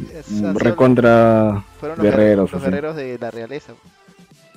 [0.55, 1.65] recontra
[1.99, 2.53] guerreros.
[2.53, 3.73] Los guerreros de la realeza.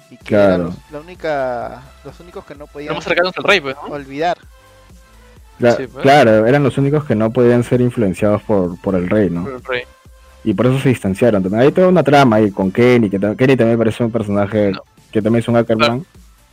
[0.10, 0.54] Y que claro.
[0.54, 2.96] eran los, la única, los únicos que no podían
[3.44, 3.62] rey,
[5.62, 6.04] pues, pues.
[6.04, 9.44] Claro, eran los únicos que no podían ser influenciados por, por el rey, ¿no?
[9.44, 9.84] Por el rey.
[10.44, 11.54] Y por eso se distanciaron.
[11.56, 14.72] Hay toda una trama ahí con Kenny, que Kenny también parece un personaje
[15.12, 16.04] que también es un Ackerman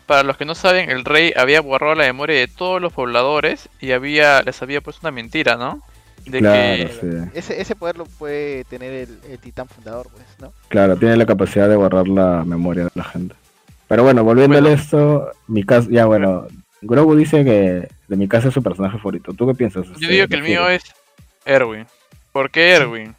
[0.08, 3.68] para los que no saben, el rey había borrado la memoria de todos los pobladores
[3.78, 5.82] y había les había puesto una mentira, ¿no?
[6.24, 7.30] De que...
[7.34, 10.52] ese, ese poder lo puede tener el, titán fundador, pues, ¿no?
[10.68, 13.34] Claro, tiene la capacidad de borrar la memoria de la gente.
[13.86, 16.46] Pero bueno, volviendo a esto, mi casa, ya bueno,
[16.80, 19.32] Grogu dice que de mi casa es su personaje favorito.
[19.34, 19.86] ¿Tú qué piensas?
[19.98, 20.82] Yo digo que el mío es
[21.44, 21.86] Erwin.
[22.32, 23.14] ¿Por qué Erwin?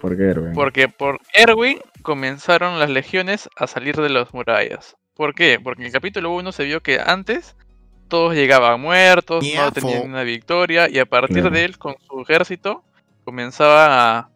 [0.00, 0.52] ¿Por qué Erwin?
[0.54, 4.96] Porque por Erwin comenzaron las legiones a salir de las murallas.
[5.14, 5.58] ¿Por qué?
[5.62, 7.56] Porque en el capítulo 1 se vio que antes
[8.08, 12.84] todos llegaban muertos, no tenían una victoria, y a partir de él, con su ejército,
[13.24, 14.30] comenzaban a,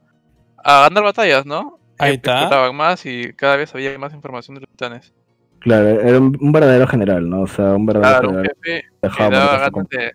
[0.64, 1.79] ganar batallas, ¿no?
[1.99, 2.73] Ahí está.
[2.73, 5.12] más y cada vez había más información de los titanes.
[5.61, 7.42] Claro, era un, verdadero general, ¿no?
[7.42, 8.57] O sea, un verdadero claro, general.
[8.62, 10.12] Jefe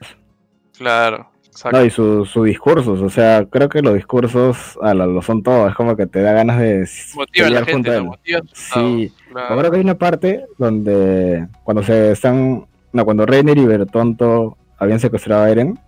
[0.77, 1.31] Claro,
[1.71, 5.69] no, y sus su discursos, o sea, creo que los discursos a lo, son todos,
[5.69, 8.09] es como que te da ganas de motiva la gente,
[8.53, 14.57] Sí, creo que hay una parte donde cuando se están, no, cuando Reiner y Bertonto
[14.77, 15.79] habían secuestrado a Eren,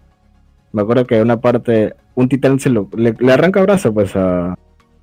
[0.72, 4.56] me acuerdo que una parte, un titán se lo, le, arranca brazo pues a,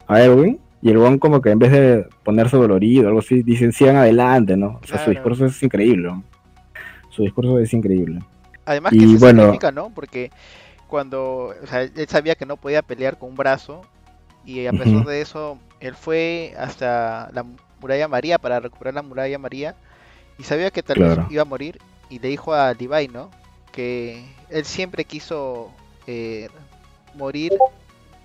[0.07, 3.43] a Erwin y el one como que en vez de ponerse dolorido o algo así,
[3.43, 4.81] dicen sigan adelante, ¿no?
[4.83, 6.13] O sea, su discurso es increíble.
[7.09, 8.21] Su discurso es increíble.
[8.67, 9.89] Además que y significa, ¿no?
[9.95, 10.31] Porque
[10.87, 13.81] cuando, o sea, él sabía que no podía pelear con un brazo
[14.45, 17.47] y a pesar de eso, él fue hasta la
[17.81, 19.77] muralla María para recuperar la muralla María
[20.39, 21.79] y sabía que tal vez iba a morir
[22.11, 23.31] y le dijo a Levi, ¿no?
[23.73, 25.71] Que él siempre quiso
[26.07, 26.51] eh,
[27.15, 27.53] morir,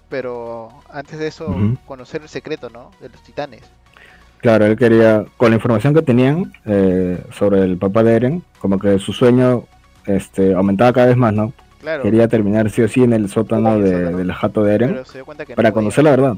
[0.09, 2.91] pero antes de eso conocer el secreto, ¿no?
[2.99, 3.61] De los titanes.
[4.39, 8.79] Claro, él quería, con la información que tenían eh, sobre el papá de Eren, como
[8.79, 9.65] que su sueño
[10.05, 11.53] este, aumentaba cada vez más, ¿no?
[11.81, 12.03] Claro.
[12.03, 14.99] Quería terminar sí o sí en el sótano, de, del jato de Eren
[15.55, 16.35] para conocer la verdad.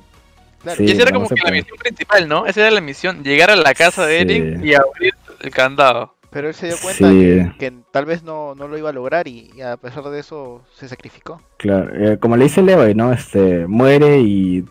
[0.79, 2.45] y esa era como que la misión principal, ¿no?
[2.45, 6.15] Esa era la misión, llegar a la casa de Eren y abrir el candado.
[6.31, 9.75] Pero él se dio cuenta que, tal vez no, lo iba a lograr y, a
[9.75, 11.41] pesar de eso se sacrificó.
[11.57, 13.11] Claro, eh, como le dice Levi, ¿no?
[13.11, 14.63] Este, muere y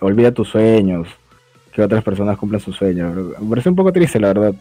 [0.00, 1.08] olvida tus sueños,
[1.72, 3.14] que otras personas cumplan sus sueños.
[3.40, 4.54] Me parece un poco triste, la verdad.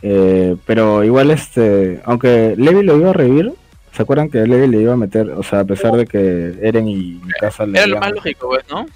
[0.00, 3.52] Eh, pero igual, este, aunque Levi lo iba a revivir,
[3.92, 6.88] ¿se acuerdan que Levi le iba a meter, o sea, a pesar de que Eren
[6.88, 8.86] y mi casa le Era lo más lógico, pues, ¿no?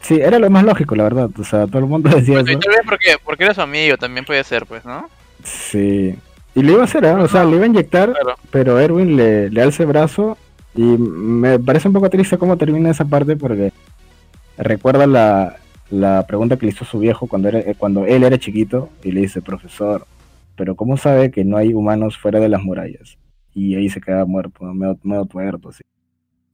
[0.00, 1.28] Sí, era lo más lógico, la verdad.
[1.36, 2.58] O sea, todo el mundo decía eso.
[2.86, 5.10] porque, porque era su amigo, también puede ser, pues, ¿no?
[5.48, 6.14] Sí.
[6.54, 7.12] Y le iba a hacer, ¿eh?
[7.12, 8.14] o sea, le iba a inyectar,
[8.50, 10.36] pero Erwin le, le alza el brazo
[10.74, 13.72] y me parece un poco triste cómo termina esa parte porque
[14.56, 15.56] recuerda la,
[15.90, 19.22] la pregunta que le hizo su viejo cuando, era, cuando él era chiquito y le
[19.22, 20.06] dice, profesor,
[20.56, 23.16] pero ¿cómo sabe que no hay humanos fuera de las murallas?
[23.54, 25.82] Y ahí se queda muerto, medio, medio tuerto, así.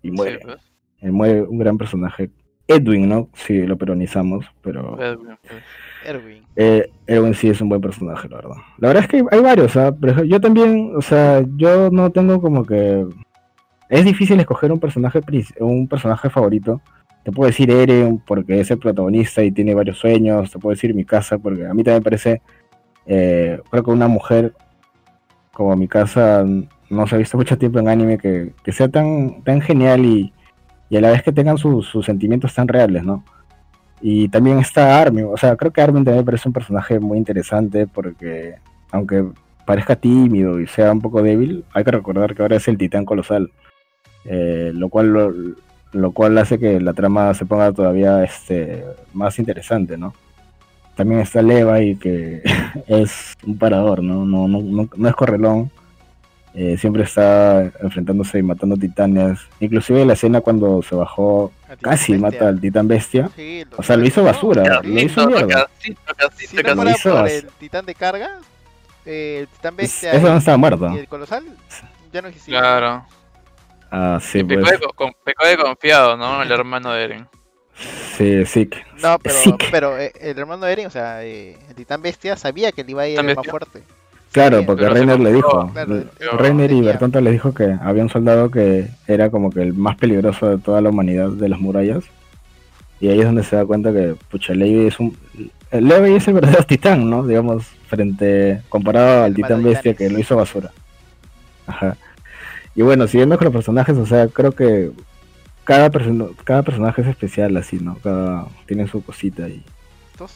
[0.03, 0.39] Y muere.
[0.41, 0.57] Pues.
[1.01, 2.31] Él muere un gran personaje.
[2.69, 3.29] Edwin, ¿no?
[3.35, 5.01] Si lo peronizamos, pero...
[5.03, 5.37] Edwin.
[5.43, 5.63] Pues.
[6.05, 6.43] Erwin.
[6.57, 8.57] Eh, Erwin sí es un buen personaje, la verdad.
[8.79, 9.95] La verdad es que hay varios, ¿ah?
[10.27, 13.07] yo también, o sea, yo no tengo como que...
[13.89, 15.21] Es difícil escoger un personaje,
[15.61, 16.81] un personaje favorito.
[17.23, 20.51] Te puedo decir Eren porque es el protagonista y tiene varios sueños.
[20.51, 22.43] Te puedo decir mi casa porque a mí también me parece,
[23.07, 24.55] eh, creo que una mujer
[25.53, 26.45] como mi casa
[26.91, 30.33] no se ha visto mucho tiempo en anime que, sea tan, tan genial y,
[30.89, 33.25] y a la vez que tengan sus sentimientos tan reales, ¿no?
[34.07, 37.87] Y también está Armin, o sea, creo que Armin también parece un personaje muy interesante
[37.87, 38.57] porque,
[38.91, 39.25] aunque
[39.65, 43.07] parezca tímido y sea un poco débil, hay que recordar que ahora es el titán
[43.07, 43.51] colosal,
[44.27, 45.57] eh, lo cual
[45.93, 50.13] lo, cual hace que la trama se ponga todavía este, más interesante, ¿no?
[50.97, 52.43] También está Levi, que
[52.87, 54.27] es un parador, ¿no?
[54.27, 55.71] No, no, no, no es correlón,
[56.57, 59.41] eh, siempre está enfrentándose y matando titanes.
[59.59, 63.29] Inclusive la escena cuando se bajó, casi mata al titán bestia.
[63.77, 65.69] o sea, lo hizo basura, lo hizo mierda.
[65.79, 65.97] Si no
[66.47, 68.39] fuera por el titán de carga,
[69.05, 70.93] eh, el titán bestia Eso no estaba muerto.
[70.95, 71.45] y el colosal
[72.13, 72.61] ya no existía.
[72.61, 73.05] Claro.
[73.91, 74.79] Ah, sí, y pues.
[75.25, 76.41] pecó, de, confiado, ¿no?
[76.41, 77.29] El hermano de Eren.
[78.17, 78.71] Sí, sí.
[79.03, 79.37] No, pero,
[79.73, 83.03] pero eh, el hermano de Eren, o sea, el titán bestia sabía que el iba
[83.03, 83.83] a ir más fuerte.
[84.35, 85.73] Claro, porque Reiner le dijo,
[86.37, 89.95] Reiner y Bertonto le dijo que había un soldado que era como que el más
[89.95, 92.03] peligroso de toda la humanidad de las murallas.
[92.99, 95.17] Y ahí es donde se da cuenta que, pucha, Levi es un...
[95.71, 97.25] Levi es el verdadero titán, ¿no?
[97.25, 100.73] Digamos, frente, comparado al titán bestia que lo hizo basura.
[101.69, 101.97] Ajá.
[102.75, 104.91] Y bueno, siguiendo con los personajes, o sea, creo que
[105.63, 105.93] cada,
[106.43, 107.99] cada personaje es especial así, ¿no?
[108.03, 109.63] Cada tiene su cosita y...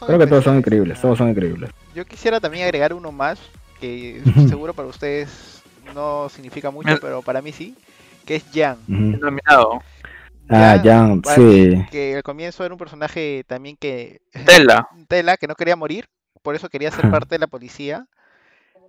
[0.07, 1.69] Creo que todos son increíbles, todos son increíbles.
[1.93, 3.39] Yo quisiera también agregar uno más,
[3.79, 5.61] que seguro para ustedes
[5.93, 7.75] no significa mucho, pero para mí sí,
[8.25, 8.77] que es Jan.
[8.87, 9.81] Denominado.
[10.49, 11.85] Ah, Jan, sí.
[11.91, 14.21] Que al comienzo era un personaje también que...
[14.45, 14.87] Tela.
[15.07, 16.09] Tela, que no quería morir,
[16.41, 18.07] por eso quería ser parte de la policía,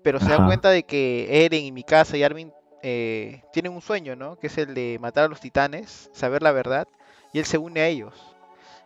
[0.02, 4.16] pero se da cuenta de que Eren y Mikasa y Armin eh, tienen un sueño,
[4.16, 4.36] ¿no?
[4.36, 6.88] Que es el de matar a los titanes, saber la verdad,
[7.32, 8.14] y él se une a ellos.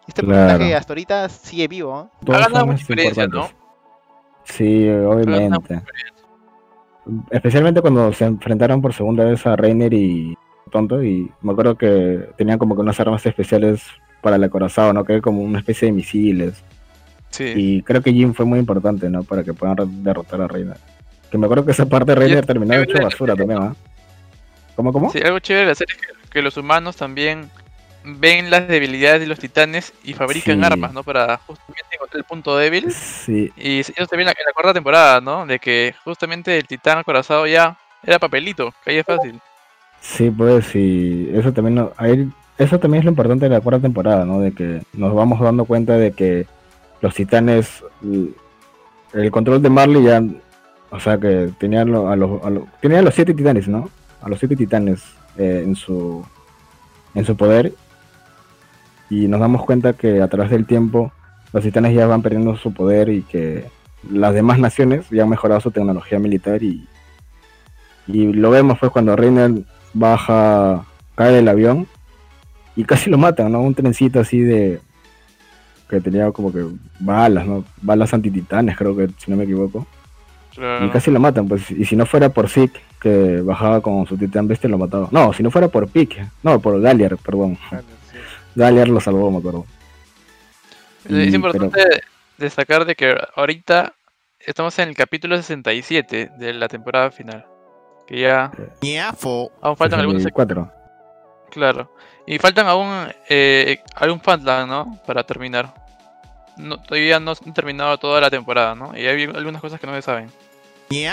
[0.09, 2.11] Este personaje hasta ahorita sigue vivo.
[2.21, 2.35] ¿no?
[2.35, 3.49] Ha ganado mucha experiencia, ¿no?
[4.45, 5.83] Sí, obviamente.
[7.31, 10.37] Especialmente cuando se enfrentaron por segunda vez a Reiner y
[10.71, 13.85] Tonto, y me acuerdo que tenían como que unas armas especiales
[14.23, 15.05] para el acorazado, ¿no?
[15.05, 16.65] Que era como una especie de misiles.
[17.31, 17.53] Sí.
[17.55, 19.23] Y creo que Jim fue muy importante, ¿no?
[19.23, 20.79] Para que puedan derrotar a Reiner.
[21.31, 23.75] Que me acuerdo que esa parte de Reiner terminó hecho basura también, ¿ah?
[24.77, 25.11] ¿Cómo, cómo?
[25.11, 27.51] Sí, algo chévere de hacer es que los humanos también
[28.05, 31.03] ven las debilidades de los titanes y fabrican armas, ¿no?
[31.03, 32.93] Para justamente encontrar el punto débil.
[32.93, 33.51] Sí.
[33.57, 35.47] Y eso ve en la, cuarta temporada, ¿no?
[35.47, 39.41] De que justamente el titán acorazado ya era papelito, caía fácil.
[40.01, 41.93] Sí, pues, y eso también, no,
[42.59, 44.41] eso también es lo importante de la cuarta temporada, ¿no?
[44.41, 46.47] De que nos vamos dando cuenta de que
[47.01, 47.83] los titanes,
[49.15, 50.23] el control de Marley ya,
[50.91, 52.43] o sea, que tenían a los,
[52.83, 53.89] tenía los siete titanes, ¿no?
[54.21, 55.03] A los siete titanes
[55.39, 56.25] eh, en su
[57.15, 57.73] en su poder
[59.15, 61.13] y nos damos cuenta que a través del tiempo
[61.53, 63.65] los titanes ya van perdiendo su poder y que
[64.11, 66.89] las demás naciones ya han mejorado su tecnología militar y,
[68.09, 69.53] y lo vemos pues cuando Reiner
[69.93, 71.87] baja, cae del avión
[72.75, 73.61] y casi lo matan, ¿no?
[73.61, 74.81] Un trencito así de
[75.89, 76.67] que tenía como que
[76.99, 77.65] balas, ¿no?
[77.83, 79.87] Balas antititanes, creo que si no me equivoco.
[80.57, 81.71] Y casi lo matan, pues.
[81.71, 85.09] Y si no fuera por Zeke, que bajaba con su titán bestia, lo mataba.
[85.11, 86.27] No, si no fuera por Pique.
[86.45, 87.59] No, por Galliard, perdón.
[88.55, 89.67] Galliard lo salvó, me acuerdo.
[91.09, 92.03] es importante
[92.39, 93.95] destacar de que ahorita
[94.41, 97.47] estamos en el capítulo 67 de la temporada final.
[98.07, 98.53] Que ya.
[99.63, 100.23] Aún faltan algunos.
[100.33, 100.71] Cuatro.
[101.51, 101.95] Claro.
[102.27, 105.01] Y faltan aún eh, algún fanland, ¿no?
[105.07, 105.75] Para terminar.
[106.57, 108.97] No, todavía no han terminado toda la temporada, ¿no?
[108.97, 110.31] Y hay algunas cosas que no se saben.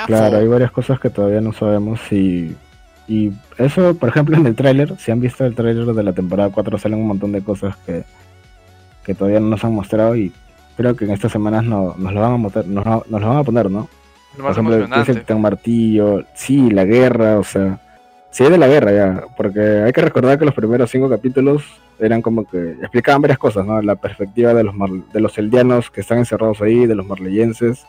[0.05, 2.55] Claro, hay varias cosas que todavía no sabemos y,
[3.11, 6.49] y eso, por ejemplo, en el tráiler, si han visto el tráiler de la temporada
[6.49, 8.05] 4 salen un montón de cosas que,
[9.03, 10.31] que todavía no nos han mostrado y
[10.77, 13.37] creo que en estas semanas no, nos, lo van a mostrar, nos, nos, lo van
[13.37, 13.89] a poner, ¿no?
[14.37, 17.81] por ejemplo, el Tan Martillo, sí, la guerra, o sea,
[18.29, 21.63] sí de la guerra ya, porque hay que recordar que los primeros cinco capítulos
[21.99, 23.81] eran como que explicaban varias cosas, ¿no?
[23.81, 24.73] La perspectiva de los,
[25.11, 27.85] de los eldianos que están encerrados ahí, de los marleyenses,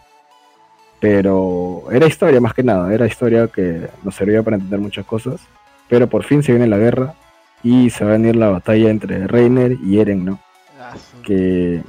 [1.02, 5.40] pero era historia más que nada, era historia que nos servía para entender muchas cosas,
[5.88, 7.14] pero por fin se viene la guerra
[7.64, 10.38] y se va a venir la batalla entre Reiner y Eren, ¿no?
[10.80, 11.82] Ah, que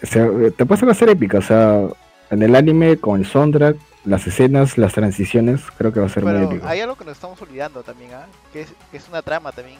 [0.00, 1.82] te puede ser épica, o sea,
[2.30, 6.24] en el anime con el soundtrack las escenas, las transiciones, creo que va a ser
[6.24, 6.66] muy épico.
[6.66, 8.24] Hay algo que nos estamos olvidando también, ¿ah?
[8.54, 9.76] que, es, una trama también,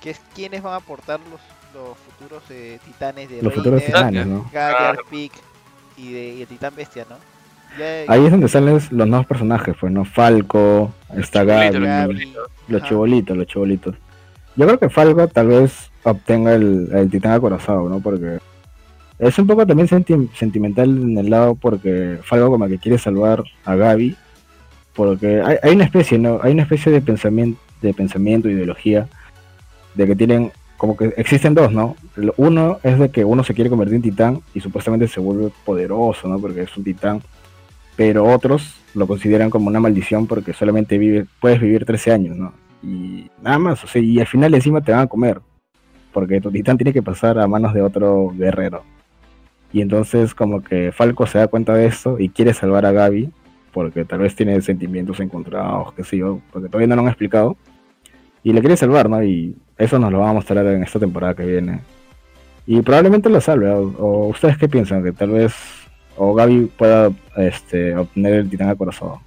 [0.00, 1.40] que es quiénes van a aportar los,
[1.74, 4.50] los futuros eh, titanes de Los futuros titanes, ¿no?
[5.98, 7.35] y, de, el titán bestia, ¿no?
[8.08, 10.04] Ahí es donde salen los nuevos personajes, pues, ¿no?
[10.04, 12.32] Falco, está Gaby,
[12.68, 13.94] los chibolitos, los chibolitos.
[14.56, 18.00] Yo creo que Falco tal vez obtenga el, el titán acorazado, ¿no?
[18.00, 18.38] Porque
[19.18, 23.74] es un poco también sentimental en el lado porque Falco como que quiere salvar a
[23.74, 24.16] Gaby.
[24.94, 26.40] Porque hay, una especie, ¿no?
[26.42, 29.08] Hay una especie de pensamiento, de pensamiento, ideología,
[29.94, 31.96] de que tienen, como que existen dos, ¿no?
[32.38, 36.28] Uno es de que uno se quiere convertir en titán y supuestamente se vuelve poderoso,
[36.28, 36.38] ¿no?
[36.38, 37.20] Porque es un titán.
[37.96, 42.52] Pero otros lo consideran como una maldición porque solamente vive, puedes vivir 13 años, ¿no?
[42.82, 45.40] Y nada más, o sea, y al final encima te van a comer.
[46.12, 48.84] Porque tu titán tiene que pasar a manos de otro guerrero.
[49.72, 53.30] Y entonces como que Falco se da cuenta de esto y quiere salvar a Gaby,
[53.72, 57.56] porque tal vez tiene sentimientos encontrados, qué sé yo, porque todavía no lo han explicado.
[58.42, 59.22] Y le quiere salvar, ¿no?
[59.22, 61.80] Y eso nos lo van a mostrar en esta temporada que viene.
[62.66, 63.70] Y probablemente lo salve.
[63.70, 65.02] ¿O, ustedes qué piensan?
[65.02, 65.54] Que tal vez
[66.16, 69.20] o Gaby pueda este, obtener el titán acorazado.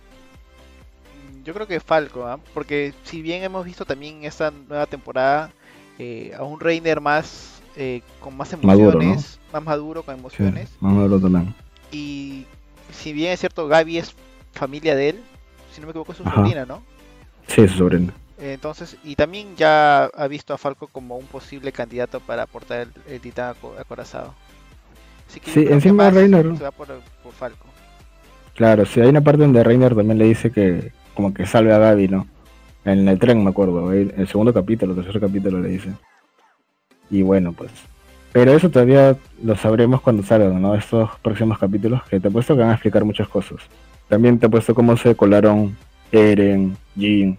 [1.44, 2.40] Yo creo que Falco, ¿ah?
[2.54, 5.52] porque si bien hemos visto también esta nueva temporada
[5.98, 10.70] eh, a un Reiner más eh, con más emociones, más maduro con emociones.
[10.80, 11.56] más maduro también.
[11.92, 12.46] Y
[12.92, 14.16] si bien es cierto, Gaby es
[14.54, 15.24] familia de él,
[15.74, 16.84] si no me equivoco, es su sobrina, ¿no?
[17.48, 18.14] Sí, es su sobrina.
[18.38, 23.20] Entonces, y también ya ha visto a Falco como un posible candidato para aportar el,
[23.20, 24.34] titán acorazado.
[25.30, 26.58] Así que sí, encima de Reiner.
[26.58, 26.88] Se va por,
[27.38, 27.68] Falco.
[28.56, 31.78] Claro, sí, hay una parte donde Reiner también le dice que como que salve a
[31.78, 32.28] Gaby, ¿no?
[32.84, 35.92] En el tren, me acuerdo, el segundo capítulo, el tercer capítulo le dice.
[37.10, 37.72] Y bueno, pues.
[38.32, 40.76] Pero eso todavía lo sabremos cuando salgan, ¿no?
[40.76, 43.58] Estos próximos capítulos que te he puesto que van a explicar muchas cosas.
[44.08, 45.76] También te he puesto cómo se colaron
[46.12, 47.38] Eren, Jin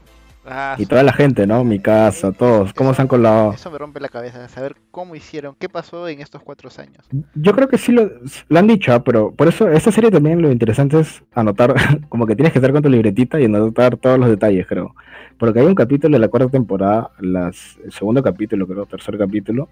[0.51, 1.65] ah, y toda la gente, ¿no?
[1.65, 2.73] Mi casa, todos.
[2.75, 3.53] ¿Cómo se han colado?
[3.53, 7.09] Eso me rompe la cabeza, saber cómo hicieron, qué pasó en estos cuatro años.
[7.35, 8.11] Yo creo que sí lo,
[8.49, 9.03] lo han dicho, ¿ah?
[9.03, 11.75] pero por eso esta serie también lo interesante es anotar,
[12.09, 14.95] como que tienes que estar con tu libretita y anotar todos los detalles, creo.
[15.39, 19.69] Porque hay un capítulo de la cuarta temporada, las, el segundo capítulo, creo, tercer capítulo,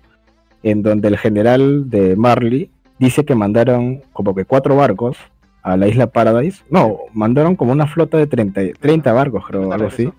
[0.62, 5.16] en donde el general de Marley dice que mandaron como que cuatro barcos
[5.62, 6.64] a la isla Paradise.
[6.70, 10.10] No, mandaron como una flota de 30, 30 barcos, creo, algo así.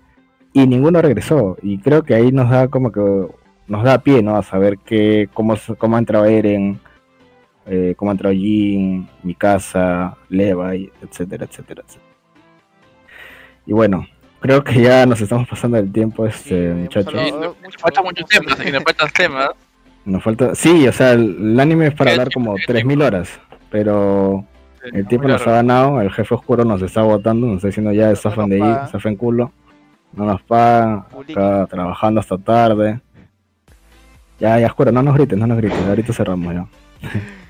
[0.52, 1.56] Y ninguno regresó.
[1.62, 3.26] Y creo que ahí nos da como que
[3.68, 4.36] nos da pie, ¿no?
[4.36, 6.80] A saber que, cómo, cómo ha entrado Eren,
[7.66, 12.10] eh, cómo ha entrado Jin, Mikasa, Levi, etcétera, etcétera, etcétera.
[13.66, 14.06] Y bueno,
[14.40, 17.14] creo que ya nos estamos pasando el tiempo, este muchachos.
[17.14, 19.50] Nos faltan muchos temas, y nos faltan temas.
[20.04, 23.28] Nos falta, sí, o sea, el, anime es para hablar como 3.000 horas,
[23.70, 24.44] pero
[24.92, 28.16] el tiempo nos ha ganado, el jefe oscuro nos está votando, nos está diciendo ya,
[28.16, 29.52] zafan de ahí, zafen culo,
[30.12, 33.00] no nos pagan, acá trabajando hasta tarde.
[34.38, 36.66] Ya, ya, oscuro, no nos grites, no nos grites, ahorita cerramos ya.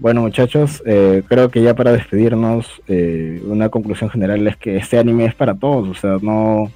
[0.00, 4.96] Bueno muchachos, eh, creo que ya para despedirnos, eh, una conclusión general es que este
[4.96, 6.70] anime es para todos, o sea, no,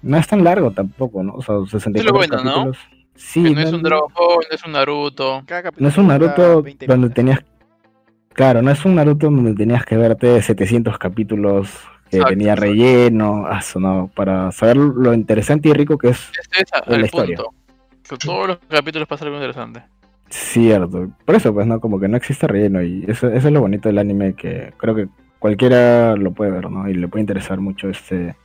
[0.00, 1.34] no es tan largo tampoco, ¿no?
[1.34, 2.64] O sea, 64 es capítulos.
[2.64, 2.72] ¿no?
[3.16, 5.44] Sí, no, es un Dragon Ball, no es un Naruto.
[5.76, 7.40] No es un Naruto donde tenías,
[8.32, 11.68] claro, no es un Naruto donde tenías que verte 700 capítulos
[12.10, 16.30] que tenía relleno, ah, no, para saber lo interesante y rico que es,
[16.86, 17.38] la historia.
[18.18, 19.82] todos los capítulos pasan algo interesante.
[20.30, 23.60] Cierto, por eso pues no, como que no existe relleno y eso, eso es lo
[23.60, 26.88] bonito del anime que creo que cualquiera lo puede ver, ¿no?
[26.88, 28.36] Y le puede interesar mucho este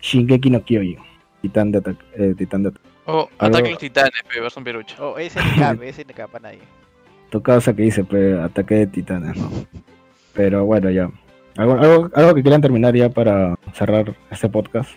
[0.00, 0.98] Shingeki no Kyojin,
[1.42, 2.04] Titán de Ataque.
[2.16, 2.72] Eh, titán de
[3.06, 4.96] oh, Ataque los Titanes, versión perucha.
[5.00, 6.60] Oh, SNK, SNK para nadie.
[7.30, 9.50] Tu causa que dice, pues, Ataque de Titanes, ¿no?
[10.32, 11.10] Pero bueno, ya.
[11.58, 14.90] Algo, algo, algo que quieran terminar ya para cerrar este podcast.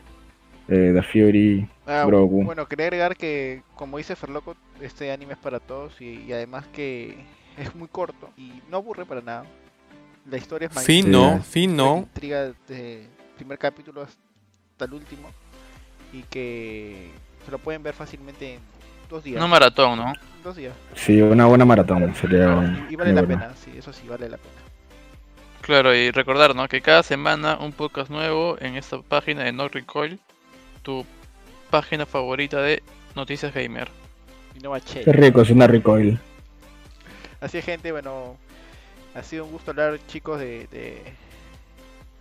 [0.67, 5.59] Eh, The Fury, ah, Bueno, quería agregar que, como dice Ferloco, este anime es para
[5.59, 7.17] todos y, además que
[7.57, 9.45] es muy corto y no aburre para nada.
[10.29, 11.03] La historia es magnífica.
[11.03, 11.97] Fino, fino.
[11.97, 15.29] Intriga de primer capítulo hasta el último
[16.13, 17.09] y que
[17.43, 18.59] se lo pueden ver fácilmente en
[19.09, 19.41] dos días.
[19.41, 20.13] No maratón, ¿no?
[20.43, 20.73] Dos días.
[20.93, 22.85] Sí, una buena maratón sería.
[22.87, 24.70] y, vale la pena, sí, eso sí, vale la pena.
[25.61, 26.67] Claro, y recordar, ¿no?
[26.67, 30.19] Que cada semana un podcast nuevo en esta página de No Recoil,
[30.81, 31.05] tu
[31.69, 32.81] página favorita de
[33.15, 33.87] noticias gamer.
[35.03, 36.19] Qué rico, es una Recoil.
[37.39, 38.37] Así es, gente, bueno,
[39.15, 41.01] ha sido un gusto hablar, chicos, de, de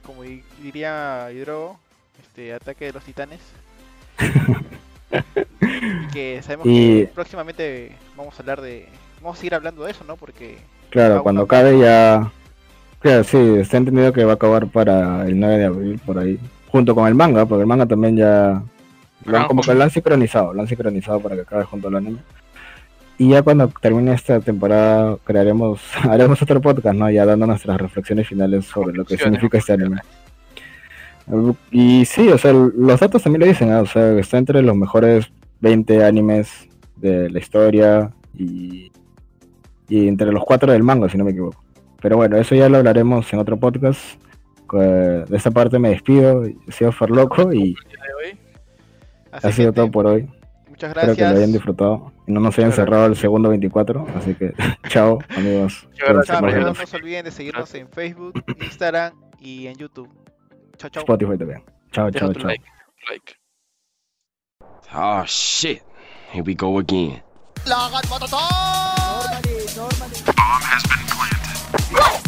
[0.05, 0.23] como
[0.63, 1.79] diría Hidro,
[2.23, 3.41] este ataque de los titanes.
[5.11, 8.87] y que sabemos que próximamente vamos a hablar de,
[9.21, 10.17] vamos a seguir hablando de eso, ¿no?
[10.17, 10.59] Porque
[10.91, 12.31] claro, cuando acabe ya
[13.01, 16.39] Claro, sí, está entendido que va a acabar para el 9 de abril, por ahí.
[16.69, 18.63] Junto con el manga, porque el manga también ya.
[19.25, 22.19] Lo como que lo han sincronizado, lo han sincronizado para que acabe junto al anime.
[23.17, 27.11] Y ya cuando termine esta temporada, crearemos, haremos otro podcast, ¿no?
[27.11, 30.01] Ya dando nuestras reflexiones finales sobre lo que significa este anime.
[31.71, 35.31] Y sí, o sea, los datos también lo dicen, o sea, está entre los mejores
[35.61, 36.51] 20 animes
[36.97, 38.91] de la historia y,
[39.89, 41.63] y entre los cuatro del manga, si no me equivoco.
[42.01, 44.01] Pero bueno, eso ya lo hablaremos en otro podcast.
[44.73, 46.45] De esa parte me despido.
[46.45, 47.75] He sido Farloco y
[49.33, 50.29] ha sido todo por hoy.
[50.69, 51.13] Muchas gracias.
[51.13, 54.07] Espero que lo hayan disfrutado y no nos hayan cerrado el segundo 24.
[54.17, 54.55] Así que
[54.89, 55.89] chao, amigos.
[55.95, 60.09] Chao, no se olviden de seguirnos en Facebook, Instagram y en YouTube.
[60.79, 61.03] Chao, chao.
[61.03, 61.63] Spotify también.
[61.93, 62.49] Chao, chao, chao.
[62.49, 62.65] Like,
[63.11, 63.35] like.
[64.95, 65.83] Oh shit.
[66.33, 67.23] Here we go again.
[67.67, 68.07] Normally,
[69.77, 70.23] normally.
[70.25, 71.40] Bomb has been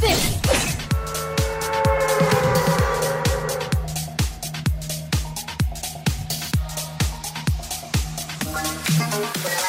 [0.03, 0.43] Thank
[9.47, 9.62] you.